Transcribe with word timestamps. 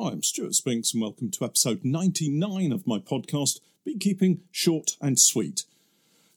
Hi, 0.00 0.12
I'm 0.12 0.22
Stuart 0.22 0.54
Spinks, 0.54 0.94
and 0.94 1.02
welcome 1.02 1.30
to 1.30 1.44
episode 1.44 1.84
99 1.84 2.72
of 2.72 2.86
my 2.86 2.98
podcast, 2.98 3.60
Beekeeping 3.84 4.40
Short 4.50 4.96
and 4.98 5.18
Sweet. 5.18 5.64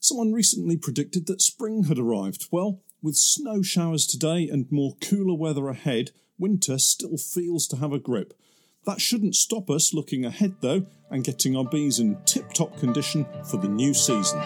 Someone 0.00 0.34
recently 0.34 0.76
predicted 0.76 1.24
that 1.26 1.40
spring 1.40 1.84
had 1.84 1.98
arrived. 1.98 2.48
Well, 2.50 2.82
with 3.00 3.16
snow 3.16 3.62
showers 3.62 4.06
today 4.06 4.50
and 4.50 4.70
more 4.70 4.96
cooler 5.00 5.34
weather 5.34 5.68
ahead, 5.68 6.10
winter 6.38 6.76
still 6.76 7.16
feels 7.16 7.66
to 7.68 7.76
have 7.76 7.94
a 7.94 7.98
grip. 7.98 8.34
That 8.84 9.00
shouldn't 9.00 9.34
stop 9.34 9.70
us 9.70 9.94
looking 9.94 10.26
ahead, 10.26 10.56
though, 10.60 10.84
and 11.08 11.24
getting 11.24 11.56
our 11.56 11.64
bees 11.64 11.98
in 11.98 12.18
tip 12.26 12.52
top 12.52 12.78
condition 12.78 13.26
for 13.50 13.56
the 13.56 13.68
new 13.68 13.94
season. 13.94 14.42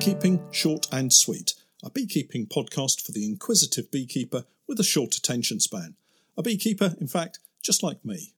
Beekeeping 0.00 0.42
Short 0.50 0.86
and 0.90 1.12
Sweet, 1.12 1.52
a 1.84 1.90
beekeeping 1.90 2.46
podcast 2.46 3.04
for 3.04 3.12
the 3.12 3.26
inquisitive 3.26 3.90
beekeeper 3.90 4.46
with 4.66 4.80
a 4.80 4.82
short 4.82 5.14
attention 5.14 5.60
span. 5.60 5.94
A 6.38 6.42
beekeeper, 6.42 6.94
in 6.98 7.06
fact, 7.06 7.38
just 7.62 7.82
like 7.82 8.02
me. 8.02 8.32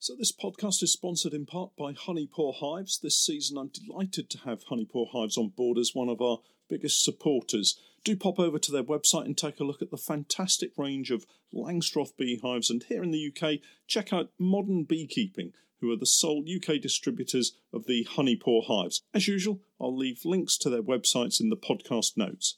So, 0.00 0.16
this 0.18 0.32
podcast 0.32 0.82
is 0.82 0.92
sponsored 0.92 1.34
in 1.34 1.46
part 1.46 1.76
by 1.78 1.92
Honeypore 1.92 2.56
Hives. 2.56 2.98
This 2.98 3.16
season, 3.16 3.56
I'm 3.56 3.68
delighted 3.68 4.28
to 4.30 4.38
have 4.38 4.64
Honeypore 4.64 5.10
Hives 5.12 5.38
on 5.38 5.50
board 5.50 5.78
as 5.78 5.94
one 5.94 6.08
of 6.08 6.20
our 6.20 6.38
biggest 6.68 7.04
supporters. 7.04 7.78
Do 8.02 8.16
pop 8.16 8.40
over 8.40 8.58
to 8.58 8.72
their 8.72 8.82
website 8.82 9.26
and 9.26 9.38
take 9.38 9.60
a 9.60 9.64
look 9.64 9.82
at 9.82 9.92
the 9.92 9.96
fantastic 9.96 10.72
range 10.76 11.12
of 11.12 11.26
Langstroth 11.54 12.16
beehives. 12.16 12.70
And 12.70 12.82
here 12.82 13.04
in 13.04 13.12
the 13.12 13.32
UK, 13.32 13.60
check 13.86 14.12
out 14.12 14.32
Modern 14.36 14.82
Beekeeping, 14.82 15.52
who 15.84 15.92
are 15.92 15.96
the 15.96 16.06
sole 16.06 16.42
UK 16.42 16.80
distributors 16.80 17.52
of 17.70 17.84
the 17.84 18.04
Honey 18.04 18.38
Honeypore 18.38 18.64
hives. 18.66 19.02
As 19.12 19.28
usual, 19.28 19.60
I'll 19.78 19.94
leave 19.94 20.24
links 20.24 20.56
to 20.58 20.70
their 20.70 20.82
websites 20.82 21.40
in 21.42 21.50
the 21.50 21.58
podcast 21.58 22.16
notes. 22.16 22.56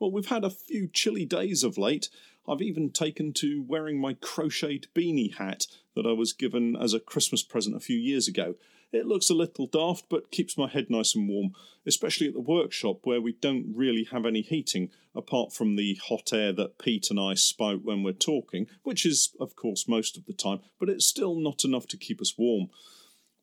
Well, 0.00 0.10
we've 0.10 0.26
had 0.26 0.44
a 0.44 0.50
few 0.50 0.88
chilly 0.92 1.24
days 1.24 1.62
of 1.62 1.78
late. 1.78 2.08
I've 2.48 2.60
even 2.60 2.90
taken 2.90 3.32
to 3.34 3.64
wearing 3.66 4.00
my 4.00 4.14
crocheted 4.14 4.88
beanie 4.96 5.36
hat 5.36 5.66
that 5.94 6.06
I 6.06 6.12
was 6.12 6.32
given 6.32 6.74
as 6.74 6.92
a 6.92 6.98
Christmas 6.98 7.44
present 7.44 7.76
a 7.76 7.80
few 7.80 7.96
years 7.96 8.26
ago. 8.26 8.56
It 8.90 9.06
looks 9.06 9.28
a 9.28 9.34
little 9.34 9.66
daft, 9.66 10.06
but 10.08 10.30
keeps 10.30 10.56
my 10.56 10.66
head 10.66 10.88
nice 10.88 11.14
and 11.14 11.28
warm, 11.28 11.54
especially 11.86 12.26
at 12.26 12.32
the 12.32 12.40
workshop 12.40 13.00
where 13.04 13.20
we 13.20 13.32
don't 13.32 13.74
really 13.74 14.04
have 14.04 14.24
any 14.24 14.40
heating 14.40 14.90
apart 15.14 15.52
from 15.52 15.76
the 15.76 15.98
hot 16.08 16.32
air 16.32 16.52
that 16.54 16.78
Pete 16.78 17.10
and 17.10 17.20
I 17.20 17.34
spout 17.34 17.84
when 17.84 18.02
we're 18.02 18.12
talking, 18.12 18.66
which 18.84 19.04
is, 19.04 19.36
of 19.38 19.56
course, 19.56 19.86
most 19.86 20.16
of 20.16 20.24
the 20.24 20.32
time, 20.32 20.60
but 20.80 20.88
it's 20.88 21.06
still 21.06 21.34
not 21.34 21.64
enough 21.64 21.86
to 21.88 21.98
keep 21.98 22.20
us 22.20 22.38
warm. 22.38 22.68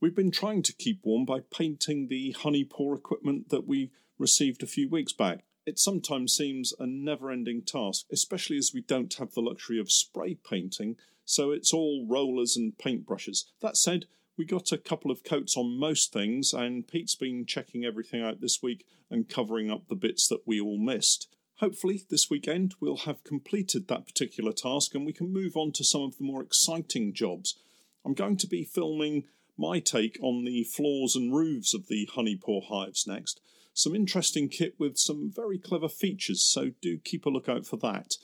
We've 0.01 0.15
been 0.15 0.31
trying 0.31 0.63
to 0.63 0.73
keep 0.73 1.01
warm 1.03 1.25
by 1.25 1.41
painting 1.51 2.07
the 2.07 2.35
honeypore 2.39 2.97
equipment 2.97 3.49
that 3.49 3.67
we 3.67 3.91
received 4.17 4.63
a 4.63 4.67
few 4.67 4.89
weeks 4.89 5.13
back. 5.13 5.43
It 5.65 5.79
sometimes 5.79 6.33
seems 6.33 6.73
a 6.79 6.87
never 6.87 7.29
ending 7.29 7.61
task, 7.61 8.05
especially 8.11 8.57
as 8.57 8.71
we 8.73 8.81
don't 8.81 9.13
have 9.15 9.33
the 9.33 9.41
luxury 9.41 9.79
of 9.79 9.91
spray 9.91 10.37
painting, 10.47 10.97
so 11.23 11.51
it's 11.51 11.73
all 11.73 12.05
rollers 12.07 12.55
and 12.57 12.77
paintbrushes. 12.77 13.45
That 13.61 13.77
said, 13.77 14.05
we 14.37 14.45
got 14.45 14.71
a 14.71 14.77
couple 14.77 15.11
of 15.11 15.23
coats 15.23 15.55
on 15.55 15.79
most 15.79 16.11
things, 16.11 16.53
and 16.53 16.87
Pete's 16.87 17.15
been 17.15 17.45
checking 17.45 17.85
everything 17.85 18.21
out 18.21 18.41
this 18.41 18.61
week 18.61 18.85
and 19.09 19.29
covering 19.29 19.71
up 19.71 19.87
the 19.87 19.95
bits 19.95 20.27
that 20.27 20.45
we 20.45 20.59
all 20.59 20.77
missed. 20.77 21.29
Hopefully, 21.59 22.03
this 22.09 22.29
weekend 22.29 22.75
we'll 22.81 22.97
have 22.97 23.23
completed 23.23 23.87
that 23.87 24.05
particular 24.05 24.51
task 24.51 24.93
and 24.93 25.05
we 25.05 25.13
can 25.13 25.31
move 25.31 25.55
on 25.55 25.71
to 25.71 25.85
some 25.85 26.01
of 26.01 26.17
the 26.17 26.23
more 26.25 26.43
exciting 26.43 27.13
jobs. 27.13 27.57
I'm 28.03 28.13
going 28.13 28.35
to 28.37 28.47
be 28.47 28.65
filming 28.65 29.23
my 29.57 29.79
take 29.79 30.17
on 30.21 30.43
the 30.43 30.65
floors 30.65 31.15
and 31.15 31.33
roofs 31.33 31.73
of 31.73 31.87
the 31.87 32.09
honeypore 32.13 32.63
hives 32.67 33.07
next. 33.07 33.39
Some 33.73 33.95
interesting 33.95 34.49
kit 34.49 34.75
with 34.77 34.97
some 34.97 35.31
very 35.33 35.57
clever 35.57 35.87
features, 35.87 36.43
so 36.43 36.71
do 36.81 36.97
keep 36.97 37.25
a 37.25 37.29
lookout 37.29 37.65
for 37.65 37.77
that. 37.77 38.15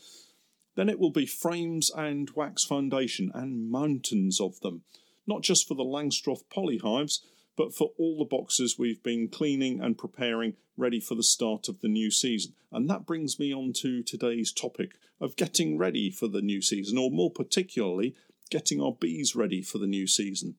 Then 0.75 0.89
it 0.89 0.99
will 0.99 1.11
be 1.11 1.25
frames 1.25 1.89
and 1.89 2.29
wax 2.35 2.65
foundation, 2.65 3.31
and 3.33 3.69
mountains 3.69 4.41
of 4.41 4.59
them 4.59 4.83
not 5.31 5.43
just 5.43 5.65
for 5.65 5.75
the 5.75 5.83
Langstroth 5.83 6.43
polyhives, 6.53 7.21
but 7.55 7.73
for 7.73 7.91
all 7.97 8.17
the 8.17 8.25
boxes 8.25 8.77
we've 8.77 9.01
been 9.01 9.29
cleaning 9.29 9.79
and 9.79 9.97
preparing 9.97 10.55
ready 10.75 10.99
for 10.99 11.15
the 11.15 11.23
start 11.23 11.69
of 11.69 11.79
the 11.79 11.87
new 11.87 12.11
season. 12.11 12.53
And 12.69 12.89
that 12.89 13.05
brings 13.05 13.39
me 13.39 13.53
on 13.53 13.71
to 13.77 14.03
today's 14.03 14.51
topic 14.51 14.95
of 15.21 15.37
getting 15.37 15.77
ready 15.77 16.11
for 16.11 16.27
the 16.27 16.41
new 16.41 16.61
season, 16.61 16.97
or 16.97 17.09
more 17.09 17.31
particularly, 17.31 18.13
getting 18.49 18.81
our 18.81 18.91
bees 18.91 19.33
ready 19.33 19.61
for 19.61 19.77
the 19.77 19.87
new 19.87 20.05
season. 20.05 20.55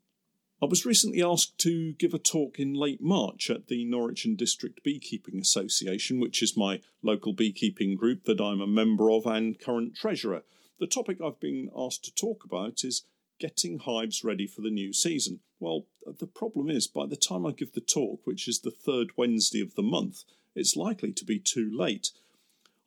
I 0.62 0.66
was 0.66 0.86
recently 0.86 1.22
asked 1.22 1.58
to 1.58 1.92
give 1.94 2.14
a 2.14 2.18
talk 2.18 2.58
in 2.58 2.72
late 2.72 3.02
March 3.02 3.50
at 3.50 3.66
the 3.66 3.84
Norwich 3.84 4.24
and 4.24 4.38
District 4.38 4.82
Beekeeping 4.82 5.38
Association, 5.38 6.18
which 6.18 6.42
is 6.42 6.56
my 6.56 6.80
local 7.02 7.34
beekeeping 7.34 7.94
group 7.94 8.24
that 8.24 8.40
I'm 8.40 8.62
a 8.62 8.66
member 8.66 9.10
of 9.10 9.26
and 9.26 9.58
current 9.60 9.96
treasurer. 9.96 10.44
The 10.78 10.86
topic 10.86 11.18
I've 11.20 11.40
been 11.40 11.68
asked 11.76 12.04
to 12.04 12.14
talk 12.14 12.44
about 12.44 12.84
is 12.84 13.04
getting 13.42 13.80
hives 13.80 14.22
ready 14.22 14.46
for 14.46 14.60
the 14.60 14.70
new 14.70 14.92
season. 14.92 15.40
Well, 15.58 15.86
the 16.06 16.28
problem 16.28 16.70
is, 16.70 16.86
by 16.86 17.06
the 17.06 17.16
time 17.16 17.44
I 17.44 17.50
give 17.50 17.72
the 17.72 17.80
talk, 17.80 18.20
which 18.22 18.46
is 18.46 18.60
the 18.60 18.70
third 18.70 19.08
Wednesday 19.16 19.60
of 19.60 19.74
the 19.74 19.82
month, 19.82 20.22
it's 20.54 20.76
likely 20.76 21.12
to 21.12 21.24
be 21.24 21.40
too 21.40 21.68
late. 21.76 22.12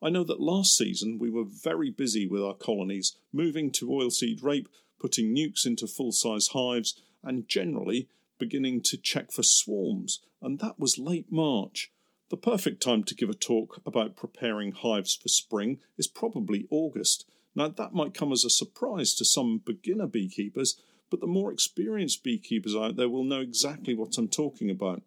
I 0.01 0.09
know 0.09 0.23
that 0.23 0.39
last 0.39 0.77
season 0.77 1.19
we 1.19 1.29
were 1.29 1.43
very 1.43 1.91
busy 1.91 2.25
with 2.25 2.41
our 2.41 2.53
colonies, 2.53 3.17
moving 3.33 3.69
to 3.71 3.87
oilseed 3.87 4.41
rape, 4.43 4.69
putting 4.97 5.35
nucs 5.35 5.65
into 5.65 5.87
full 5.87 6.13
size 6.13 6.47
hives, 6.53 7.01
and 7.21 7.49
generally 7.49 8.07
beginning 8.39 8.79
to 8.83 8.97
check 8.97 9.33
for 9.33 9.43
swarms, 9.43 10.21
and 10.41 10.59
that 10.59 10.79
was 10.79 10.97
late 10.97 11.29
March. 11.29 11.91
The 12.29 12.37
perfect 12.37 12.81
time 12.81 13.03
to 13.03 13.15
give 13.15 13.29
a 13.29 13.33
talk 13.33 13.81
about 13.85 14.15
preparing 14.15 14.71
hives 14.71 15.15
for 15.15 15.27
spring 15.27 15.79
is 15.97 16.07
probably 16.07 16.65
August, 16.69 17.25
now, 17.55 17.69
that 17.69 17.93
might 17.93 18.13
come 18.13 18.33
as 18.33 18.43
a 18.43 18.49
surprise 18.49 19.13
to 19.15 19.25
some 19.25 19.61
beginner 19.65 20.07
beekeepers, 20.07 20.79
but 21.09 21.21
the 21.21 21.27
more 21.27 21.53
experienced 21.53 22.23
beekeepers 22.23 22.75
out 22.75 22.97
there 22.97 23.09
will 23.09 23.23
know 23.23 23.39
exactly 23.39 23.95
what 23.95 24.17
I'm 24.17 24.27
talking 24.27 24.69
about. 24.69 25.01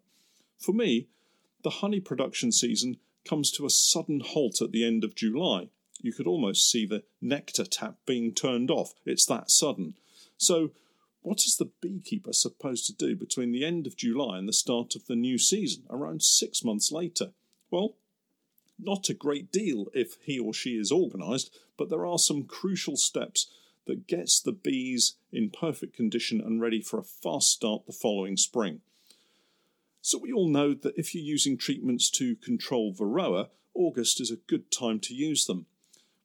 For 0.57 0.73
me, 0.73 1.07
the 1.63 1.69
honey 1.69 1.99
production 1.99 2.51
season 2.51 2.97
comes 3.23 3.51
to 3.51 3.65
a 3.65 3.69
sudden 3.69 4.21
halt 4.21 4.61
at 4.61 4.71
the 4.71 4.83
end 4.83 5.03
of 5.03 5.15
July. 5.15 5.69
You 6.01 6.11
could 6.11 6.25
almost 6.25 6.69
see 6.69 6.85
the 6.85 7.03
nectar 7.21 7.65
tap 7.65 7.97
being 8.05 8.33
turned 8.33 8.71
off. 8.71 8.93
It's 9.05 9.25
that 9.27 9.51
sudden. 9.51 9.95
So, 10.37 10.71
what 11.21 11.39
is 11.39 11.57
the 11.57 11.71
beekeeper 11.81 12.31
supposed 12.31 12.87
to 12.87 12.93
do 12.93 13.15
between 13.15 13.51
the 13.51 13.65
end 13.65 13.85
of 13.85 13.97
July 13.97 14.37
and 14.37 14.47
the 14.47 14.53
start 14.53 14.95
of 14.95 15.05
the 15.05 15.17
new 15.17 15.37
season, 15.37 15.83
around 15.89 16.23
six 16.23 16.63
months 16.63 16.91
later? 16.91 17.33
Well, 17.69 17.95
not 18.79 19.09
a 19.09 19.13
great 19.13 19.51
deal 19.51 19.87
if 19.93 20.17
he 20.23 20.39
or 20.39 20.53
she 20.53 20.71
is 20.71 20.91
organised, 20.91 21.55
but 21.77 21.89
there 21.89 22.05
are 22.05 22.19
some 22.19 22.43
crucial 22.43 22.97
steps 22.97 23.51
that 23.85 24.07
gets 24.07 24.39
the 24.39 24.51
bees 24.51 25.15
in 25.31 25.49
perfect 25.49 25.95
condition 25.95 26.39
and 26.39 26.61
ready 26.61 26.81
for 26.81 26.99
a 26.99 27.03
fast 27.03 27.51
start 27.51 27.85
the 27.85 27.93
following 27.93 28.37
spring. 28.37 28.81
So 30.01 30.17
we 30.17 30.31
all 30.31 30.47
know 30.47 30.73
that 30.73 30.97
if 30.97 31.13
you're 31.13 31.23
using 31.23 31.57
treatments 31.57 32.09
to 32.11 32.35
control 32.35 32.93
Varroa, 32.93 33.49
August 33.73 34.21
is 34.21 34.31
a 34.31 34.37
good 34.47 34.71
time 34.71 34.99
to 35.01 35.13
use 35.13 35.45
them. 35.45 35.65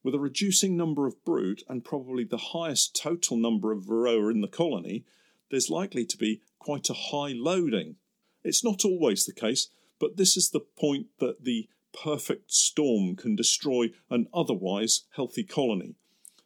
With 0.03 0.14
a 0.14 0.20
reducing 0.20 0.76
number 0.76 1.06
of 1.06 1.25
brood 1.25 1.62
and 1.69 1.84
probably 1.84 2.25
the 2.25 2.37
highest 2.37 2.94
total 2.94 3.37
number 3.37 3.72
of 3.72 3.84
Varroa 3.84 4.31
in 4.31 4.43
the 4.43 4.48
colony, 4.48 5.04
there's 5.50 5.70
likely 5.70 6.04
to 6.04 6.19
be 6.19 6.43
quite 6.59 6.91
a 6.91 6.94
high 6.94 7.32
loading. 7.34 7.97
It's 8.43 8.62
not 8.62 8.84
always 8.84 9.25
the 9.25 9.32
case, 9.32 9.69
but 9.98 10.16
this 10.16 10.37
is 10.37 10.50
the 10.50 10.60
point 10.60 11.06
that 11.20 11.44
the 11.44 11.69
perfect 12.03 12.53
storm 12.53 13.16
can 13.16 13.37
destroy 13.37 13.91
an 14.10 14.27
otherwise 14.34 15.03
healthy 15.15 15.44
colony. 15.44 15.94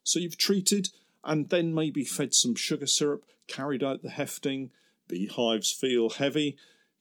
So 0.04 0.18
you've 0.18 0.38
treated 0.38 0.88
and 1.24 1.48
then 1.48 1.74
maybe 1.74 2.04
fed 2.04 2.34
some 2.34 2.54
sugar 2.54 2.86
syrup, 2.86 3.24
carried 3.46 3.82
out 3.82 4.02
the 4.02 4.10
hefting, 4.10 4.70
beehives 5.08 5.72
feel 5.72 6.10
heavy, 6.10 6.56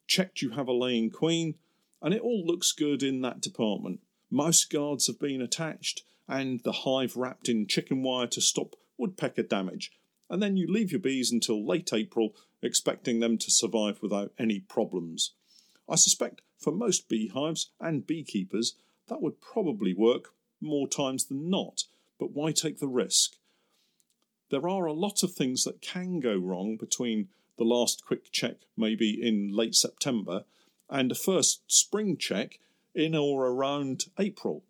checked 0.07 0.41
you 0.41 0.51
have 0.51 0.67
a 0.67 0.73
laying 0.73 1.09
queen, 1.09 1.55
and 2.01 2.13
it 2.13 2.21
all 2.21 2.45
looks 2.45 2.71
good 2.71 3.03
in 3.03 3.21
that 3.21 3.41
department. 3.41 3.99
Mouse 4.29 4.65
guards 4.65 5.07
have 5.07 5.19
been 5.19 5.41
attached, 5.41 6.03
and 6.27 6.61
the 6.63 6.83
hive 6.83 7.15
wrapped 7.15 7.47
in 7.47 7.67
chicken 7.67 8.03
wire 8.03 8.27
to 8.27 8.41
stop 8.41 8.75
woodpecker 8.97 9.44
damage. 9.44 9.91
And 10.29 10.41
then 10.41 10.57
you 10.57 10.67
leave 10.67 10.91
your 10.91 10.99
bees 10.99 11.31
until 11.31 11.65
late 11.65 11.94
April, 11.94 12.35
expecting 12.61 13.19
them 13.19 13.38
to 13.38 13.51
survive 13.51 13.99
without 14.01 14.33
any 14.38 14.59
problems. 14.59 15.33
I 15.89 15.95
suspect 15.95 16.41
for 16.57 16.71
most 16.71 17.07
beehives 17.07 17.69
and 17.79 18.05
beekeepers 18.05 18.75
that 19.07 19.21
would 19.21 19.41
probably 19.41 19.93
work 19.93 20.33
more 20.59 20.87
times 20.87 21.25
than 21.25 21.49
not, 21.49 21.83
but 22.19 22.31
why 22.31 22.51
take 22.51 22.79
the 22.79 22.87
risk? 22.87 23.35
There 24.49 24.67
are 24.67 24.85
a 24.85 24.93
lot 24.93 25.23
of 25.23 25.33
things 25.33 25.63
that 25.63 25.81
can 25.81 26.19
go 26.19 26.35
wrong 26.35 26.77
between 26.77 27.29
the 27.57 27.63
last 27.63 28.05
quick 28.05 28.31
check, 28.31 28.57
maybe 28.75 29.19
in 29.21 29.55
late 29.55 29.75
September, 29.75 30.45
and 30.89 31.11
a 31.11 31.15
first 31.15 31.61
spring 31.67 32.17
check 32.17 32.59
in 32.95 33.13
or 33.13 33.47
around 33.47 34.05
April. 34.17 34.63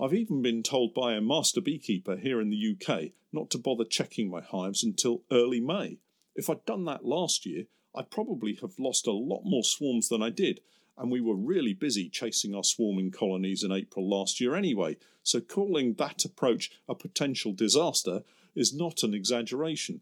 I've 0.00 0.14
even 0.14 0.42
been 0.42 0.62
told 0.62 0.94
by 0.94 1.14
a 1.14 1.20
master 1.20 1.60
beekeeper 1.60 2.16
here 2.16 2.40
in 2.40 2.50
the 2.50 2.76
UK 2.76 3.12
not 3.32 3.50
to 3.50 3.58
bother 3.58 3.84
checking 3.84 4.28
my 4.30 4.40
hives 4.40 4.82
until 4.82 5.22
early 5.30 5.60
May. 5.60 5.98
If 6.34 6.50
I'd 6.50 6.64
done 6.66 6.84
that 6.86 7.04
last 7.04 7.46
year, 7.46 7.64
I'd 7.94 8.10
probably 8.10 8.54
have 8.60 8.78
lost 8.78 9.06
a 9.06 9.12
lot 9.12 9.42
more 9.44 9.64
swarms 9.64 10.08
than 10.08 10.22
I 10.22 10.30
did, 10.30 10.60
and 10.96 11.10
we 11.10 11.20
were 11.20 11.34
really 11.34 11.74
busy 11.74 12.08
chasing 12.08 12.54
our 12.54 12.64
swarming 12.64 13.10
colonies 13.10 13.62
in 13.62 13.72
April 13.72 14.08
last 14.08 14.40
year 14.40 14.54
anyway, 14.54 14.96
so 15.22 15.40
calling 15.40 15.94
that 15.94 16.24
approach 16.24 16.70
a 16.88 16.94
potential 16.94 17.52
disaster 17.52 18.22
is 18.54 18.74
not 18.74 19.02
an 19.02 19.14
exaggeration. 19.14 20.00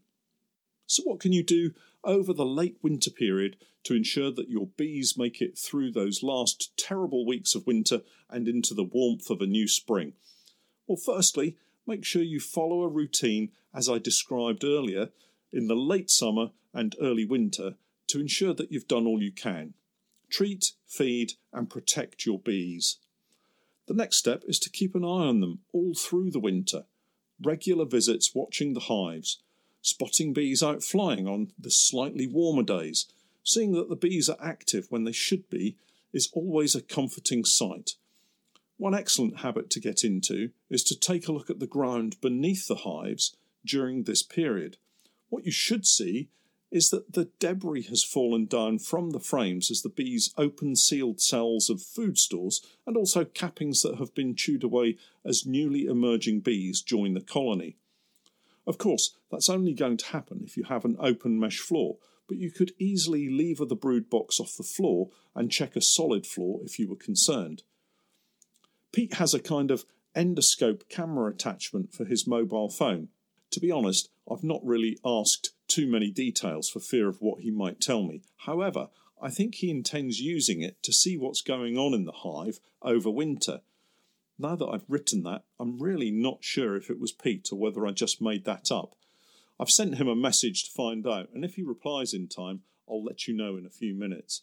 So, 0.87 1.03
what 1.03 1.19
can 1.19 1.31
you 1.31 1.43
do 1.43 1.71
over 2.03 2.33
the 2.33 2.45
late 2.45 2.77
winter 2.81 3.11
period 3.11 3.57
to 3.83 3.95
ensure 3.95 4.31
that 4.31 4.49
your 4.49 4.67
bees 4.67 5.17
make 5.17 5.41
it 5.41 5.57
through 5.57 5.91
those 5.91 6.23
last 6.23 6.75
terrible 6.77 7.25
weeks 7.25 7.55
of 7.55 7.67
winter 7.67 8.01
and 8.29 8.47
into 8.47 8.73
the 8.73 8.83
warmth 8.83 9.29
of 9.29 9.41
a 9.41 9.45
new 9.45 9.67
spring? 9.67 10.13
Well, 10.87 10.97
firstly, 10.97 11.57
make 11.87 12.03
sure 12.03 12.21
you 12.21 12.39
follow 12.39 12.83
a 12.83 12.89
routine 12.89 13.51
as 13.73 13.89
I 13.89 13.99
described 13.99 14.63
earlier 14.63 15.09
in 15.53 15.67
the 15.67 15.75
late 15.75 16.09
summer 16.09 16.51
and 16.73 16.95
early 17.01 17.25
winter 17.25 17.75
to 18.07 18.19
ensure 18.19 18.53
that 18.53 18.71
you've 18.71 18.87
done 18.87 19.07
all 19.07 19.21
you 19.21 19.31
can. 19.31 19.73
Treat, 20.29 20.71
feed, 20.87 21.33
and 21.51 21.69
protect 21.69 22.25
your 22.25 22.39
bees. 22.39 22.97
The 23.87 23.93
next 23.93 24.17
step 24.17 24.43
is 24.47 24.59
to 24.59 24.69
keep 24.69 24.95
an 24.95 25.03
eye 25.03 25.27
on 25.27 25.41
them 25.41 25.59
all 25.73 25.93
through 25.93 26.31
the 26.31 26.39
winter. 26.39 26.85
Regular 27.41 27.85
visits 27.85 28.33
watching 28.33 28.73
the 28.73 28.81
hives, 28.81 29.41
spotting 29.81 30.33
bees 30.33 30.61
out 30.61 30.83
flying 30.83 31.27
on 31.27 31.51
the 31.59 31.71
slightly 31.71 32.27
warmer 32.27 32.63
days, 32.63 33.07
seeing 33.43 33.73
that 33.73 33.89
the 33.89 33.95
bees 33.95 34.29
are 34.29 34.37
active 34.41 34.87
when 34.89 35.03
they 35.03 35.11
should 35.11 35.49
be 35.49 35.75
is 36.13 36.29
always 36.33 36.75
a 36.75 36.81
comforting 36.81 37.43
sight. 37.43 37.91
One 38.77 38.95
excellent 38.95 39.39
habit 39.39 39.69
to 39.71 39.79
get 39.79 40.03
into 40.03 40.51
is 40.69 40.83
to 40.85 40.99
take 40.99 41.27
a 41.27 41.31
look 41.31 41.49
at 41.49 41.59
the 41.59 41.67
ground 41.67 42.19
beneath 42.21 42.67
the 42.67 42.77
hives 42.77 43.35
during 43.65 44.03
this 44.03 44.23
period. 44.23 44.77
What 45.29 45.45
you 45.45 45.51
should 45.51 45.85
see 45.85 46.29
is 46.71 46.89
that 46.89 47.13
the 47.13 47.29
debris 47.39 47.83
has 47.83 48.03
fallen 48.03 48.45
down 48.45 48.79
from 48.79 49.11
the 49.11 49.19
frames 49.19 49.69
as 49.69 49.81
the 49.81 49.89
bees 49.89 50.33
open 50.37 50.75
sealed 50.75 51.19
cells 51.19 51.69
of 51.69 51.81
food 51.81 52.17
stores 52.17 52.61
and 52.87 52.95
also 52.95 53.25
cappings 53.25 53.81
that 53.81 53.97
have 53.97 54.15
been 54.15 54.35
chewed 54.35 54.63
away 54.63 54.97
as 55.25 55.45
newly 55.45 55.85
emerging 55.85 56.39
bees 56.39 56.81
join 56.81 57.13
the 57.13 57.21
colony. 57.21 57.75
Of 58.65 58.77
course, 58.77 59.17
that's 59.29 59.49
only 59.49 59.73
going 59.73 59.97
to 59.97 60.05
happen 60.07 60.41
if 60.43 60.55
you 60.55 60.63
have 60.63 60.85
an 60.85 60.95
open 60.99 61.37
mesh 61.39 61.59
floor, 61.59 61.97
but 62.27 62.37
you 62.37 62.51
could 62.51 62.71
easily 62.79 63.29
lever 63.29 63.65
the 63.65 63.75
brood 63.75 64.09
box 64.09 64.39
off 64.39 64.55
the 64.55 64.63
floor 64.63 65.09
and 65.35 65.51
check 65.51 65.75
a 65.75 65.81
solid 65.81 66.25
floor 66.25 66.61
if 66.63 66.79
you 66.79 66.87
were 66.87 66.95
concerned. 66.95 67.63
Pete 68.93 69.15
has 69.15 69.33
a 69.33 69.39
kind 69.39 69.71
of 69.71 69.85
endoscope 70.15 70.87
camera 70.89 71.29
attachment 71.29 71.93
for 71.93 72.05
his 72.05 72.27
mobile 72.27 72.69
phone. 72.69 73.09
To 73.51 73.59
be 73.59 73.71
honest, 73.71 74.09
I've 74.29 74.43
not 74.43 74.63
really 74.63 74.97
asked 75.03 75.51
too 75.71 75.87
many 75.87 76.11
details 76.11 76.69
for 76.69 76.79
fear 76.79 77.07
of 77.07 77.21
what 77.21 77.41
he 77.41 77.51
might 77.51 77.79
tell 77.79 78.03
me. 78.03 78.21
However, 78.45 78.89
I 79.21 79.29
think 79.29 79.55
he 79.55 79.69
intends 79.69 80.19
using 80.19 80.61
it 80.61 80.81
to 80.83 80.91
see 80.91 81.15
what's 81.17 81.41
going 81.41 81.77
on 81.77 81.93
in 81.93 82.05
the 82.05 82.11
hive 82.11 82.59
over 82.81 83.09
winter. 83.09 83.61
Now 84.37 84.55
that 84.55 84.67
I've 84.67 84.89
written 84.89 85.23
that, 85.23 85.43
I'm 85.59 85.79
really 85.79 86.11
not 86.11 86.43
sure 86.43 86.75
if 86.75 86.89
it 86.89 86.99
was 86.99 87.11
Pete 87.11 87.49
or 87.51 87.59
whether 87.59 87.85
I 87.85 87.91
just 87.91 88.21
made 88.21 88.45
that 88.45 88.71
up. 88.71 88.95
I've 89.59 89.69
sent 89.69 89.95
him 89.95 90.07
a 90.07 90.15
message 90.15 90.63
to 90.63 90.71
find 90.71 91.05
out, 91.05 91.29
and 91.33 91.45
if 91.45 91.55
he 91.55 91.61
replies 91.61 92.13
in 92.13 92.27
time, 92.27 92.61
I'll 92.89 93.03
let 93.03 93.27
you 93.27 93.35
know 93.35 93.57
in 93.57 93.65
a 93.65 93.69
few 93.69 93.93
minutes. 93.93 94.41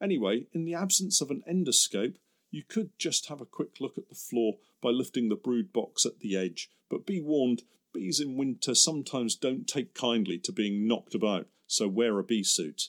Anyway, 0.00 0.46
in 0.52 0.64
the 0.64 0.74
absence 0.74 1.20
of 1.20 1.30
an 1.30 1.42
endoscope, 1.50 2.14
you 2.50 2.62
could 2.62 2.90
just 2.98 3.28
have 3.28 3.40
a 3.40 3.46
quick 3.46 3.80
look 3.80 3.98
at 3.98 4.08
the 4.08 4.14
floor 4.14 4.54
by 4.80 4.90
lifting 4.90 5.28
the 5.28 5.34
brood 5.34 5.72
box 5.72 6.06
at 6.06 6.20
the 6.20 6.36
edge, 6.36 6.70
but 6.88 7.04
be 7.04 7.20
warned 7.20 7.64
bees 7.94 8.20
in 8.20 8.36
winter 8.36 8.74
sometimes 8.74 9.36
don't 9.36 9.66
take 9.66 9.94
kindly 9.94 10.38
to 10.40 10.52
being 10.52 10.86
knocked 10.86 11.14
about, 11.14 11.46
so 11.66 11.88
wear 11.88 12.18
a 12.18 12.24
bee 12.24 12.42
suit. 12.42 12.88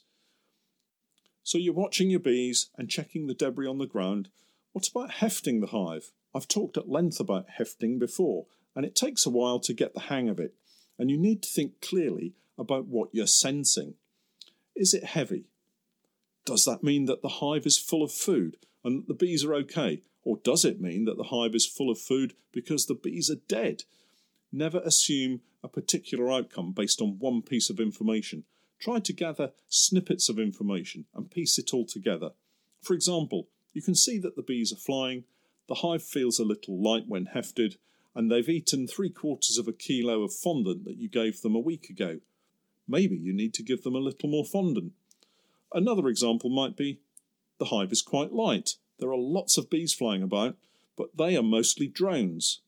So 1.44 1.58
you're 1.58 1.74
watching 1.74 2.10
your 2.10 2.20
bees 2.20 2.70
and 2.76 2.90
checking 2.90 3.28
the 3.28 3.36
debris 3.36 3.68
on 3.68 3.78
the 3.78 3.86
ground. 3.86 4.30
What 4.74 4.90
about 4.90 5.12
hefting 5.12 5.62
the 5.62 5.68
hive? 5.68 6.12
I've 6.34 6.48
talked 6.48 6.76
at 6.76 6.90
length 6.90 7.20
about 7.20 7.52
hefting 7.58 8.00
before, 8.00 8.48
and 8.76 8.86
it 8.86 8.96
takes 8.96 9.26
a 9.26 9.30
while 9.30 9.60
to 9.60 9.74
get 9.74 9.94
the 9.94 10.02
hang 10.02 10.28
of 10.28 10.40
it, 10.40 10.56
and 10.98 11.10
you 11.10 11.18
need 11.18 11.44
to 11.44 11.50
think 11.50 11.82
clearly 11.82 12.34
about 12.58 12.88
what 12.88 13.10
you're 13.14 13.28
sensing. 13.28 13.94
Is 14.76 14.94
it 14.94 15.04
heavy? 15.04 15.46
Does 16.46 16.66
that 16.66 16.84
mean 16.84 17.06
that 17.06 17.22
the 17.22 17.30
hive 17.30 17.66
is 17.66 17.78
full 17.78 18.04
of 18.04 18.12
food 18.12 18.58
and 18.84 19.00
that 19.00 19.08
the 19.08 19.14
bees 19.14 19.46
are 19.46 19.54
okay? 19.54 20.02
Or 20.24 20.40
does 20.44 20.66
it 20.66 20.82
mean 20.82 21.06
that 21.06 21.18
the 21.18 21.26
hive 21.26 21.56
is 21.56 21.66
full 21.66 21.90
of 21.90 22.00
food 22.00 22.34
because 22.52 22.86
the 22.86 22.96
bees 22.96 23.30
are 23.30 23.42
dead 23.48 23.84
Never 24.56 24.80
assume 24.86 25.42
a 25.66 25.68
particular 25.68 26.32
outcome 26.32 26.72
based 26.72 27.02
on 27.02 27.20
one 27.20 27.42
piece 27.42 27.70
of 27.70 27.78
information. 27.78 28.46
Try 28.80 29.00
to 29.00 29.12
gather 29.12 29.52
snippets 29.68 30.30
of 30.30 30.40
information 30.40 31.08
and 31.14 31.30
piece 31.30 31.60
it 31.60 31.74
all 31.74 31.86
together. 31.86 32.30
For 32.82 32.94
example, 32.94 33.50
you 33.74 33.82
can 33.82 33.96
see 33.96 34.18
that 34.20 34.38
the 34.38 34.42
bees 34.42 34.72
are 34.72 34.78
flying, 34.78 35.26
the 35.68 35.76
hive 35.76 36.04
feels 36.04 36.40
a 36.40 36.46
little 36.46 36.82
light 36.82 37.04
when 37.06 37.26
hefted, 37.26 37.76
and 38.16 38.32
they've 38.32 38.48
eaten 38.48 38.88
three 38.88 39.10
quarters 39.10 39.58
of 39.58 39.68
a 39.68 39.74
kilo 39.74 40.24
of 40.24 40.34
fondant 40.34 40.86
that 40.86 40.96
you 40.96 41.10
gave 41.10 41.42
them 41.42 41.54
a 41.54 41.60
week 41.60 41.90
ago. 41.90 42.22
Maybe 42.88 43.18
you 43.18 43.34
need 43.34 43.54
to 43.56 43.64
give 43.64 43.84
them 43.84 43.96
a 43.96 44.00
little 44.00 44.30
more 44.30 44.46
fondant. 44.46 44.94
Another 45.74 46.08
example 46.08 46.50
might 46.50 46.78
be 46.78 47.02
the 47.58 47.66
hive 47.66 47.92
is 47.92 48.02
quite 48.02 48.32
light. 48.32 48.76
There 49.00 49.12
are 49.12 49.18
lots 49.18 49.58
of 49.58 49.70
bees 49.70 49.94
flying 49.94 50.24
about, 50.24 50.56
but 50.96 51.18
they 51.18 51.36
are 51.36 51.44
mostly 51.44 51.88
drones. 51.88 52.62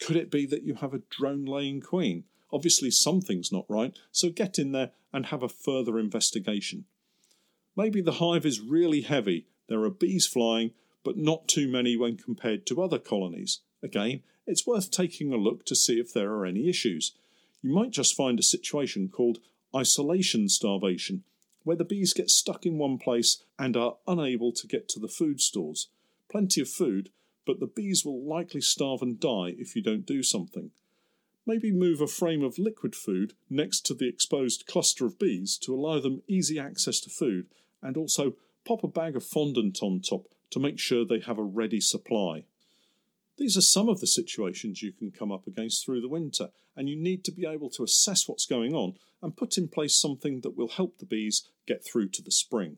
Could 0.00 0.16
it 0.16 0.30
be 0.30 0.46
that 0.46 0.62
you 0.62 0.76
have 0.76 0.94
a 0.94 1.02
drone 1.10 1.44
laying 1.44 1.80
queen? 1.80 2.24
Obviously, 2.52 2.90
something's 2.90 3.52
not 3.52 3.66
right, 3.68 3.96
so 4.10 4.30
get 4.30 4.58
in 4.58 4.72
there 4.72 4.90
and 5.12 5.26
have 5.26 5.42
a 5.42 5.48
further 5.48 5.98
investigation. 5.98 6.86
Maybe 7.76 8.00
the 8.00 8.12
hive 8.12 8.44
is 8.44 8.60
really 8.60 9.02
heavy, 9.02 9.46
there 9.68 9.84
are 9.84 9.90
bees 9.90 10.26
flying, 10.26 10.72
but 11.04 11.16
not 11.16 11.48
too 11.48 11.68
many 11.68 11.96
when 11.96 12.16
compared 12.16 12.66
to 12.66 12.82
other 12.82 12.98
colonies. 12.98 13.60
Again, 13.82 14.22
it's 14.46 14.66
worth 14.66 14.90
taking 14.90 15.32
a 15.32 15.36
look 15.36 15.64
to 15.66 15.76
see 15.76 16.00
if 16.00 16.12
there 16.12 16.32
are 16.32 16.44
any 16.44 16.68
issues. 16.68 17.12
You 17.62 17.72
might 17.72 17.90
just 17.90 18.16
find 18.16 18.38
a 18.38 18.42
situation 18.42 19.08
called 19.08 19.38
isolation 19.74 20.48
starvation, 20.48 21.22
where 21.62 21.76
the 21.76 21.84
bees 21.84 22.12
get 22.12 22.30
stuck 22.30 22.66
in 22.66 22.78
one 22.78 22.98
place 22.98 23.44
and 23.58 23.76
are 23.76 23.96
unable 24.06 24.52
to 24.52 24.66
get 24.66 24.88
to 24.88 24.98
the 24.98 25.08
food 25.08 25.40
stores. 25.40 25.88
Plenty 26.30 26.60
of 26.60 26.68
food, 26.68 27.10
but 27.46 27.60
the 27.60 27.66
bees 27.66 28.04
will 28.04 28.22
likely 28.22 28.60
starve 28.60 29.02
and 29.02 29.18
die 29.18 29.54
if 29.58 29.74
you 29.74 29.82
don't 29.82 30.06
do 30.06 30.22
something. 30.22 30.70
Maybe 31.46 31.72
move 31.72 32.00
a 32.00 32.06
frame 32.06 32.42
of 32.42 32.58
liquid 32.58 32.94
food 32.94 33.34
next 33.48 33.86
to 33.86 33.94
the 33.94 34.08
exposed 34.08 34.66
cluster 34.66 35.06
of 35.06 35.18
bees 35.18 35.58
to 35.58 35.74
allow 35.74 35.98
them 35.98 36.22
easy 36.28 36.58
access 36.58 37.00
to 37.00 37.10
food, 37.10 37.46
and 37.82 37.96
also 37.96 38.34
pop 38.64 38.84
a 38.84 38.88
bag 38.88 39.16
of 39.16 39.24
fondant 39.24 39.82
on 39.82 40.00
top 40.00 40.26
to 40.50 40.60
make 40.60 40.78
sure 40.78 41.04
they 41.04 41.20
have 41.20 41.38
a 41.38 41.42
ready 41.42 41.80
supply. 41.80 42.44
These 43.38 43.56
are 43.56 43.62
some 43.62 43.88
of 43.88 44.00
the 44.00 44.06
situations 44.06 44.82
you 44.82 44.92
can 44.92 45.10
come 45.10 45.32
up 45.32 45.46
against 45.46 45.84
through 45.84 46.02
the 46.02 46.08
winter, 46.08 46.50
and 46.76 46.88
you 46.88 46.96
need 46.96 47.24
to 47.24 47.32
be 47.32 47.46
able 47.46 47.70
to 47.70 47.82
assess 47.82 48.28
what's 48.28 48.46
going 48.46 48.74
on 48.74 48.94
and 49.22 49.36
put 49.36 49.56
in 49.56 49.68
place 49.68 49.94
something 49.94 50.42
that 50.42 50.56
will 50.56 50.68
help 50.68 50.98
the 50.98 51.06
bees 51.06 51.48
get 51.66 51.84
through 51.84 52.10
to 52.10 52.22
the 52.22 52.30
spring. 52.30 52.76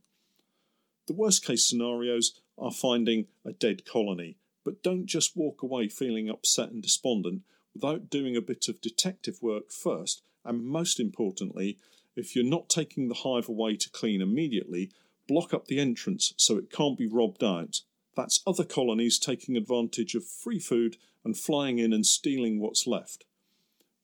The 1.08 1.14
worst 1.14 1.44
case 1.44 1.66
scenarios 1.66 2.40
are 2.56 2.70
finding 2.70 3.26
a 3.44 3.52
dead 3.52 3.84
colony 3.84 4.36
but 4.64 4.82
don't 4.82 5.06
just 5.06 5.36
walk 5.36 5.62
away 5.62 5.88
feeling 5.88 6.28
upset 6.28 6.70
and 6.70 6.82
despondent 6.82 7.42
without 7.74 8.10
doing 8.10 8.36
a 8.36 8.42
bit 8.42 8.68
of 8.68 8.80
detective 8.80 9.38
work 9.40 9.70
first. 9.70 10.22
And 10.44 10.64
most 10.64 11.00
importantly, 11.00 11.78
if 12.16 12.36
you're 12.36 12.44
not 12.44 12.68
taking 12.68 13.08
the 13.08 13.22
hive 13.24 13.48
away 13.48 13.76
to 13.76 13.90
clean 13.90 14.20
immediately, 14.20 14.90
block 15.28 15.54
up 15.54 15.66
the 15.66 15.80
entrance 15.80 16.34
so 16.36 16.56
it 16.56 16.70
can't 16.70 16.98
be 16.98 17.06
robbed 17.06 17.42
out. 17.42 17.80
That's 18.16 18.42
other 18.46 18.64
colonies 18.64 19.18
taking 19.18 19.56
advantage 19.56 20.14
of 20.14 20.26
free 20.26 20.58
food 20.58 20.96
and 21.24 21.36
flying 21.36 21.78
in 21.78 21.92
and 21.92 22.04
stealing 22.04 22.60
what's 22.60 22.86
left. 22.86 23.24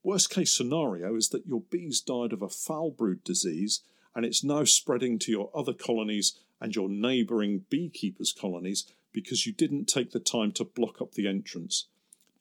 Worst 0.02 0.30
case 0.30 0.56
scenario 0.56 1.16
is 1.16 1.28
that 1.30 1.46
your 1.46 1.60
bees 1.60 2.00
died 2.00 2.32
of 2.32 2.40
a 2.40 2.48
foul 2.48 2.90
brood 2.90 3.24
disease 3.24 3.82
and 4.14 4.24
it's 4.24 4.44
now 4.44 4.64
spreading 4.64 5.18
to 5.18 5.30
your 5.30 5.50
other 5.54 5.74
colonies 5.74 6.38
and 6.60 6.74
your 6.74 6.88
neighbouring 6.88 7.64
beekeepers' 7.68 8.32
colonies 8.32 8.84
because 9.12 9.46
you 9.46 9.52
didn't 9.52 9.86
take 9.86 10.10
the 10.12 10.20
time 10.20 10.52
to 10.52 10.64
block 10.64 11.00
up 11.00 11.12
the 11.12 11.28
entrance. 11.28 11.86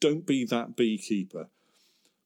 Don't 0.00 0.26
be 0.26 0.44
that 0.44 0.76
beekeeper. 0.76 1.48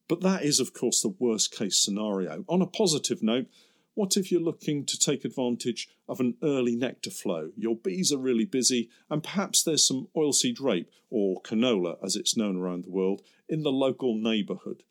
But 0.08 0.20
that 0.20 0.42
is, 0.42 0.60
of 0.60 0.74
course, 0.74 1.00
the 1.00 1.14
worst 1.18 1.56
case 1.56 1.78
scenario. 1.78 2.44
On 2.48 2.60
a 2.60 2.66
positive 2.66 3.22
note, 3.22 3.46
what 3.94 4.16
if 4.16 4.32
you're 4.32 4.40
looking 4.40 4.84
to 4.86 4.98
take 4.98 5.24
advantage 5.24 5.88
of 6.08 6.20
an 6.20 6.36
early 6.42 6.76
nectar 6.76 7.10
flow? 7.10 7.50
Your 7.56 7.76
bees 7.76 8.12
are 8.12 8.18
really 8.18 8.44
busy, 8.44 8.88
and 9.10 9.22
perhaps 9.22 9.62
there's 9.62 9.86
some 9.86 10.08
oilseed 10.16 10.60
rape, 10.60 10.90
or 11.10 11.40
canola 11.42 11.96
as 12.02 12.16
it's 12.16 12.36
known 12.36 12.56
around 12.56 12.84
the 12.84 12.90
world, 12.90 13.22
in 13.48 13.62
the 13.62 13.72
local 13.72 14.16
neighbourhood. 14.16 14.82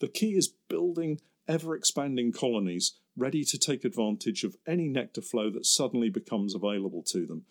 The 0.00 0.08
key 0.08 0.36
is 0.36 0.48
building 0.68 1.20
ever 1.46 1.74
expanding 1.74 2.32
colonies 2.32 2.94
ready 3.16 3.44
to 3.44 3.58
take 3.58 3.84
advantage 3.84 4.42
of 4.42 4.56
any 4.66 4.88
nectar 4.88 5.22
flow 5.22 5.50
that 5.50 5.66
suddenly 5.66 6.08
becomes 6.08 6.54
available 6.54 7.02
to 7.02 7.26
them. 7.26 7.44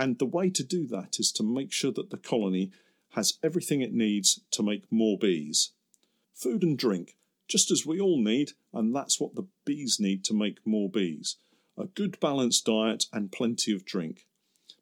And 0.00 0.18
the 0.18 0.26
way 0.26 0.48
to 0.50 0.62
do 0.62 0.86
that 0.86 1.18
is 1.18 1.32
to 1.32 1.42
make 1.42 1.72
sure 1.72 1.90
that 1.90 2.10
the 2.10 2.16
colony 2.16 2.70
has 3.16 3.38
everything 3.42 3.80
it 3.80 3.92
needs 3.92 4.40
to 4.52 4.62
make 4.62 4.92
more 4.92 5.18
bees. 5.18 5.72
Food 6.34 6.62
and 6.62 6.78
drink. 6.78 7.16
just 7.48 7.70
as 7.70 7.86
we 7.86 7.98
all 7.98 8.22
need, 8.22 8.52
and 8.72 8.94
that's 8.94 9.18
what 9.18 9.34
the 9.34 9.46
bees 9.64 9.98
need 9.98 10.22
to 10.24 10.34
make 10.34 10.64
more 10.64 10.88
bees 10.88 11.36
a 11.76 11.86
good 11.86 12.18
balanced 12.18 12.64
diet 12.66 13.06
and 13.12 13.30
plenty 13.30 13.72
of 13.72 13.84
drink. 13.84 14.26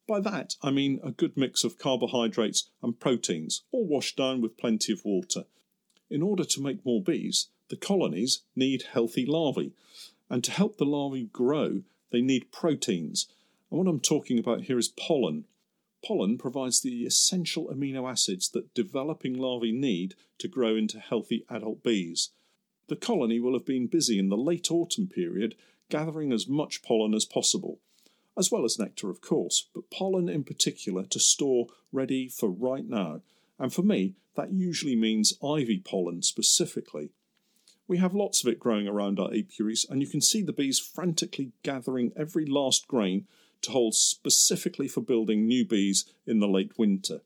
By 0.08 0.18
that, 0.20 0.56
I 0.62 0.70
mean 0.70 0.98
a 1.04 1.10
good 1.10 1.36
mix 1.36 1.62
of 1.62 1.76
carbohydrates 1.76 2.70
and 2.82 2.98
proteins, 2.98 3.64
all 3.70 3.84
washed 3.86 4.16
down 4.16 4.40
with 4.40 4.56
plenty 4.56 4.94
of 4.94 5.04
water. 5.04 5.44
In 6.08 6.22
order 6.22 6.44
to 6.44 6.62
make 6.62 6.86
more 6.86 7.02
bees, 7.02 7.48
the 7.68 7.76
colonies 7.76 8.44
need 8.54 8.84
healthy 8.92 9.26
larvae, 9.26 9.72
and 10.30 10.42
to 10.44 10.50
help 10.50 10.78
the 10.78 10.86
larvae 10.86 11.28
grow, 11.34 11.82
they 12.12 12.22
need 12.22 12.50
proteins. 12.50 13.26
And 13.70 13.78
what 13.78 13.88
I'm 13.88 14.00
talking 14.00 14.38
about 14.38 14.62
here 14.62 14.78
is 14.78 14.88
pollen. 14.88 15.44
Pollen 16.04 16.38
provides 16.38 16.80
the 16.80 17.04
essential 17.04 17.68
amino 17.68 18.08
acids 18.08 18.48
that 18.50 18.74
developing 18.74 19.34
larvae 19.34 19.72
need 19.72 20.14
to 20.38 20.48
grow 20.48 20.76
into 20.76 21.00
healthy 21.00 21.44
adult 21.50 21.82
bees. 21.82 22.30
The 22.88 22.96
colony 22.96 23.40
will 23.40 23.54
have 23.54 23.66
been 23.66 23.88
busy 23.88 24.18
in 24.18 24.28
the 24.28 24.36
late 24.36 24.70
autumn 24.70 25.08
period 25.08 25.56
gathering 25.88 26.32
as 26.32 26.48
much 26.48 26.82
pollen 26.82 27.14
as 27.14 27.24
possible, 27.24 27.80
as 28.36 28.50
well 28.50 28.64
as 28.64 28.78
nectar, 28.78 29.10
of 29.10 29.20
course, 29.20 29.68
but 29.74 29.90
pollen 29.90 30.28
in 30.28 30.44
particular 30.44 31.04
to 31.04 31.18
store 31.18 31.66
ready 31.92 32.28
for 32.28 32.48
right 32.48 32.88
now. 32.88 33.22
And 33.58 33.72
for 33.72 33.82
me, 33.82 34.14
that 34.36 34.52
usually 34.52 34.96
means 34.96 35.34
ivy 35.42 35.78
pollen 35.78 36.22
specifically. 36.22 37.10
We 37.88 37.98
have 37.98 38.14
lots 38.14 38.42
of 38.42 38.48
it 38.48 38.58
growing 38.58 38.88
around 38.88 39.18
our 39.18 39.32
apiaries, 39.32 39.86
and 39.88 40.00
you 40.00 40.08
can 40.08 40.20
see 40.20 40.42
the 40.42 40.52
bees 40.52 40.78
frantically 40.78 41.52
gathering 41.62 42.12
every 42.16 42.44
last 42.44 42.88
grain 42.88 43.26
to 43.66 43.72
hold 43.72 43.94
specifically 43.94 44.88
for 44.88 45.00
building 45.00 45.46
new 45.46 45.64
bees 45.64 46.04
in 46.26 46.40
the 46.40 46.48
late 46.48 46.78
winter. 46.78 47.20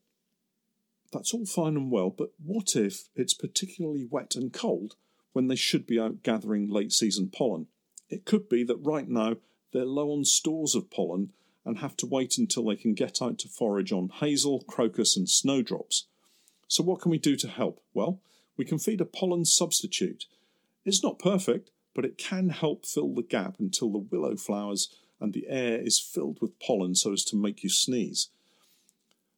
That's 1.11 1.33
all 1.33 1.45
fine 1.45 1.75
and 1.75 1.91
well, 1.91 2.09
but 2.09 2.31
what 2.43 2.75
if 2.75 3.09
it's 3.15 3.33
particularly 3.33 4.07
wet 4.09 4.35
and 4.35 4.51
cold 4.51 4.95
when 5.33 5.47
they 5.47 5.55
should 5.55 5.85
be 5.85 5.99
out 5.99 6.23
gathering 6.23 6.69
late 6.69 6.91
season 6.91 7.29
pollen? 7.29 7.67
It 8.09 8.25
could 8.25 8.49
be 8.49 8.63
that 8.63 8.77
right 8.77 9.07
now 9.07 9.37
they're 9.71 9.85
low 9.85 10.11
on 10.11 10.25
stores 10.25 10.75
of 10.75 10.89
pollen 10.89 11.31
and 11.63 11.79
have 11.79 11.95
to 11.97 12.07
wait 12.07 12.37
until 12.37 12.65
they 12.65 12.75
can 12.75 12.93
get 12.93 13.21
out 13.21 13.37
to 13.39 13.47
forage 13.47 13.91
on 13.91 14.09
hazel, 14.09 14.61
crocus, 14.61 15.15
and 15.15 15.29
snowdrops. 15.29 16.07
So, 16.67 16.83
what 16.83 17.01
can 17.01 17.11
we 17.11 17.19
do 17.19 17.35
to 17.35 17.47
help? 17.47 17.81
Well, 17.93 18.19
we 18.57 18.65
can 18.65 18.79
feed 18.79 19.01
a 19.01 19.05
pollen 19.05 19.45
substitute. 19.45 20.25
It's 20.85 21.03
not 21.03 21.19
perfect, 21.19 21.69
but 21.93 22.05
it 22.05 22.17
can 22.17 22.49
help 22.49 22.85
fill 22.85 23.13
the 23.13 23.23
gap 23.23 23.57
until 23.59 23.91
the 23.91 23.99
willow 23.99 24.35
flowers 24.35 24.89
and 25.21 25.33
the 25.33 25.45
air 25.47 25.79
is 25.79 25.99
filled 25.99 26.39
with 26.41 26.59
pollen 26.59 26.95
so 26.95 27.13
as 27.13 27.23
to 27.25 27.37
make 27.37 27.63
you 27.63 27.69
sneeze. 27.69 28.29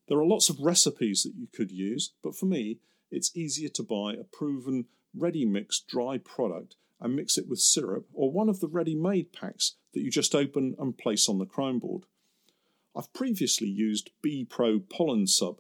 There 0.08 0.18
are 0.18 0.26
lots 0.26 0.50
of 0.50 0.60
recipes 0.60 1.24
that 1.24 1.36
you 1.38 1.48
could 1.54 1.72
use, 1.72 2.14
but 2.24 2.36
for 2.36 2.46
me, 2.46 2.80
it's 3.12 3.36
easier 3.36 3.70
to 3.70 3.84
buy 3.84 4.14
a 4.14 4.24
proven 4.24 4.86
ready 5.16 5.46
mixed 5.46 5.88
dry 5.88 6.18
product 6.18 6.76
and 7.00 7.16
mix 7.16 7.38
it 7.38 7.48
with 7.48 7.60
syrup 7.60 8.08
or 8.14 8.32
one 8.32 8.50
of 8.50 8.60
the 8.60 8.68
ready 8.68 8.96
made 8.96 9.32
packs 9.34 9.76
that 9.94 10.02
you 10.02 10.10
just 10.10 10.34
open 10.34 10.76
and 10.80 10.98
place 10.98 11.30
on 11.30 11.38
the 11.38 11.46
crown 11.46 11.80
board. 11.80 12.04
I've 12.96 13.14
previously 13.14 13.68
used 13.68 14.12
Bee 14.22 14.46
Pro 14.46 14.80
pollen 14.80 15.28
sub 15.28 15.60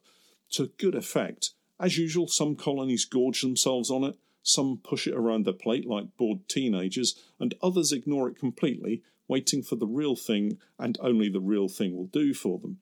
to 0.51 0.71
good 0.77 0.95
effect. 0.95 1.51
As 1.79 1.97
usual, 1.97 2.27
some 2.27 2.55
colonies 2.55 3.05
gorge 3.05 3.41
themselves 3.41 3.89
on 3.89 4.03
it, 4.03 4.15
some 4.41 4.79
push 4.83 5.07
it 5.07 5.15
around 5.15 5.45
their 5.45 5.53
plate 5.53 5.87
like 5.87 6.15
bored 6.17 6.47
teenagers, 6.47 7.15
and 7.39 7.55
others 7.61 7.91
ignore 7.91 8.29
it 8.29 8.37
completely, 8.37 9.01
waiting 9.27 9.63
for 9.63 9.75
the 9.75 9.87
real 9.87 10.15
thing, 10.15 10.57
and 10.77 10.97
only 11.01 11.29
the 11.29 11.39
real 11.39 11.67
thing 11.67 11.95
will 11.95 12.07
do 12.07 12.33
for 12.33 12.59
them. 12.59 12.79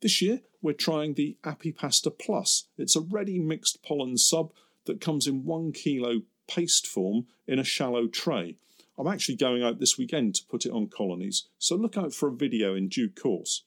This 0.00 0.20
year, 0.20 0.40
we're 0.60 0.72
trying 0.72 1.14
the 1.14 1.36
Apipasta 1.44 2.16
Plus. 2.16 2.68
It's 2.76 2.96
a 2.96 3.00
ready 3.00 3.38
mixed 3.38 3.82
pollen 3.82 4.18
sub 4.18 4.52
that 4.84 5.00
comes 5.00 5.26
in 5.26 5.44
one 5.44 5.72
kilo 5.72 6.22
paste 6.48 6.86
form 6.86 7.26
in 7.46 7.58
a 7.58 7.64
shallow 7.64 8.06
tray. 8.06 8.56
I'm 8.98 9.06
actually 9.06 9.36
going 9.36 9.62
out 9.62 9.78
this 9.78 9.98
weekend 9.98 10.34
to 10.36 10.46
put 10.46 10.64
it 10.64 10.72
on 10.72 10.88
colonies, 10.88 11.48
so 11.58 11.76
look 11.76 11.96
out 11.96 12.14
for 12.14 12.28
a 12.28 12.34
video 12.34 12.74
in 12.74 12.88
due 12.88 13.10
course. 13.10 13.64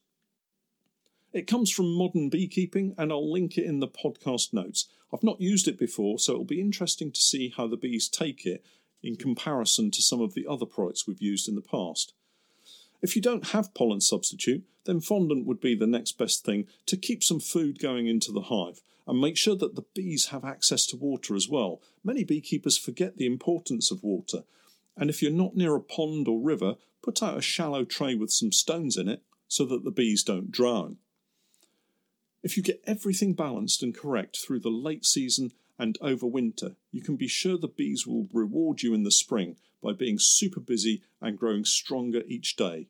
It 1.32 1.46
comes 1.46 1.70
from 1.70 1.94
Modern 1.94 2.30
Beekeeping, 2.30 2.96
and 2.98 3.12
I'll 3.12 3.32
link 3.32 3.58
it 3.58 3.66
in 3.66 3.80
the 3.80 3.88
podcast 3.88 4.54
notes. 4.54 4.88
I've 5.14 5.24
not 5.24 5.40
used 5.40 5.68
it 5.68 5.78
before, 5.78 6.18
so 6.18 6.34
it'll 6.34 6.46
be 6.46 6.62
interesting 6.62 7.12
to 7.12 7.20
see 7.20 7.54
how 7.56 7.68
the 7.68 7.78
bees 7.78 8.08
take 8.08 8.46
it 8.46 8.64
in 9.02 9.16
comparison 9.16 9.92
to 9.92 10.02
some 10.02 10.22
of 10.22 10.34
the 10.34 10.46
other 10.48 10.66
products 10.66 11.08
we've 11.08 11.22
used 11.22 11.48
in 11.48 11.56
the 11.56 11.62
past. 11.62 12.14
If 13.02 13.16
you 13.16 13.22
don't 13.22 13.50
have 13.50 13.74
pollen 13.74 14.02
substitute, 14.02 14.64
then 14.86 15.00
fondant 15.00 15.46
would 15.46 15.62
be 15.62 15.76
the 15.76 15.88
next 15.88 16.18
best 16.18 16.44
thing 16.44 16.68
to 16.86 16.98
keep 16.98 17.24
some 17.24 17.40
food 17.40 17.80
going 17.80 18.08
into 18.08 18.32
the 18.32 18.44
hive 18.44 18.82
and 19.08 19.20
make 19.20 19.38
sure 19.38 19.56
that 19.56 19.76
the 19.76 19.86
bees 19.96 20.28
have 20.28 20.44
access 20.44 20.86
to 20.88 20.98
water 20.98 21.36
as 21.36 21.48
well. 21.50 21.82
Many 22.04 22.24
beekeepers 22.24 22.78
forget 22.78 23.18
the 23.18 23.26
importance 23.26 23.90
of 23.90 24.04
water, 24.04 24.44
and 24.98 25.10
if 25.10 25.22
you're 25.22 25.32
not 25.32 25.56
near 25.56 25.76
a 25.76 25.82
pond 25.82 26.28
or 26.28 26.42
river, 26.42 26.76
put 27.02 27.24
out 27.24 27.38
a 27.38 27.42
shallow 27.42 27.86
tray 27.86 28.16
with 28.16 28.32
some 28.32 28.52
stones 28.52 28.98
in 28.98 29.08
it 29.08 29.24
so 29.48 29.66
that 29.66 29.84
the 29.84 29.92
bees 29.92 30.24
don't 30.24 30.52
drown. 30.52 30.98
If 32.44 32.56
you 32.56 32.64
get 32.64 32.84
everything 32.86 33.34
balanced 33.34 33.82
and 33.82 33.96
correct 33.96 34.38
through 34.38 34.60
the 34.60 34.70
late 34.70 35.06
season 35.06 35.52
and 35.80 35.98
over 36.02 36.28
winter, 36.28 36.76
you 36.92 37.02
can 37.02 37.16
be 37.16 37.28
sure 37.28 37.58
the 37.58 37.68
bees 37.68 38.06
will 38.06 38.28
reward 38.34 38.84
you 38.84 38.94
in 38.94 39.04
the 39.04 39.12
spring 39.12 39.56
by 39.82 39.94
being 39.94 40.20
super 40.20 40.60
busy 40.60 41.02
and 41.22 41.40
growing 41.40 41.64
stronger 41.64 42.22
each 42.28 42.58
day. 42.58 42.88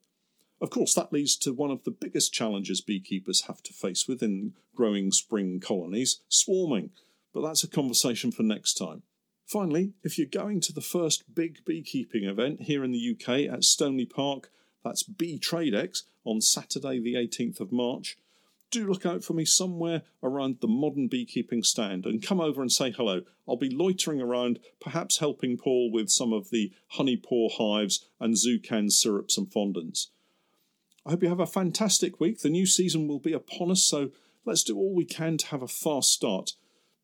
Of 0.60 0.72
course, 0.72 0.94
that 0.96 1.14
leads 1.14 1.38
to 1.38 1.54
one 1.54 1.72
of 1.72 1.84
the 1.84 1.92
biggest 1.92 2.34
challenges 2.34 2.82
beekeepers 2.82 3.44
have 3.44 3.64
to 3.64 3.74
face 3.74 4.08
within 4.08 4.54
growing 4.76 5.12
spring 5.12 5.60
colonies 5.60 6.20
swarming. 6.28 6.90
But 7.34 7.44
that's 7.44 7.64
a 7.64 7.70
conversation 7.70 8.32
for 8.32 8.44
next 8.44 8.74
time. 8.74 9.04
Finally, 9.46 9.94
if 10.04 10.18
you're 10.18 10.28
going 10.28 10.60
to 10.62 10.74
the 10.74 10.82
first 10.82 11.34
big 11.34 11.64
beekeeping 11.66 12.26
event 12.26 12.64
here 12.64 12.84
in 12.84 12.92
the 12.92 13.16
UK 13.16 13.52
at 13.52 13.64
Stoneleigh 13.64 14.10
Park, 14.10 14.52
that's 14.84 15.04
Bee 15.04 15.40
Tradex 15.40 16.04
on 16.24 16.42
Saturday, 16.42 17.00
the 17.00 17.16
18th 17.16 17.60
of 17.60 17.72
March, 17.72 18.18
do 18.72 18.88
look 18.88 19.06
out 19.06 19.24
for 19.24 19.34
me 19.34 19.46
somewhere 19.46 20.04
around 20.22 20.60
the 20.60 20.68
modern 20.68 21.08
beekeeping 21.08 21.64
stand 21.64 22.06
and 22.06 22.22
come 22.22 22.40
over 22.40 22.62
and 22.62 22.72
say 22.72 22.92
hello. 22.92 23.22
I'll 23.48 23.58
be 23.58 23.70
loitering 23.70 24.22
around, 24.22 24.60
perhaps 24.80 25.20
helping 25.20 25.58
Paul 25.58 25.92
with 25.92 26.10
some 26.10 26.34
of 26.34 26.50
the 26.50 26.72
honey 26.90 27.18
pour 27.18 27.50
hives 27.58 28.06
and 28.20 28.36
Zucan 28.36 28.92
syrups 28.92 29.38
and 29.38 29.50
fondants. 29.50 30.08
I 31.06 31.12
hope 31.12 31.24
you 31.24 31.30
have 31.30 31.40
a 31.40 31.48
fantastic 31.48 32.20
week. 32.20 32.42
The 32.42 32.50
new 32.50 32.66
season 32.66 33.08
will 33.08 33.20
be 33.20 33.34
upon 33.34 33.72
us, 33.72 33.84
so 33.84 34.12
let's 34.46 34.64
do 34.64 34.78
all 34.78 34.94
we 34.94 35.06
can 35.06 35.38
to 35.38 35.48
have 35.48 35.62
a 35.62 35.68
fast 35.68 36.12
start. 36.12 36.54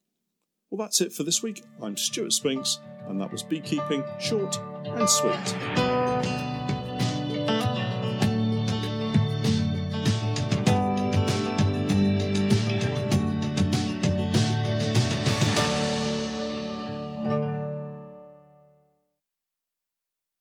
Well, 0.71 0.85
that's 0.85 1.01
it 1.01 1.13
for 1.13 1.23
this 1.23 1.43
week. 1.43 1.63
I'm 1.83 1.97
Stuart 1.97 2.33
Spinks, 2.33 2.81
and 3.07 3.21
that 3.21 3.31
was 3.31 3.43
Beekeeping 3.43 4.03
Short 4.19 4.59
and 4.85 5.09
Sweet. 5.09 5.94